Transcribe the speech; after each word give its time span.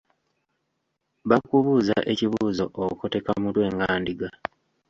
Bakubuuza 1.29 1.95
ekibuuzo 2.11 2.65
okoteka 2.85 3.29
mutwe 3.43 3.65
nga 3.73 3.87
ndiga. 3.99 4.29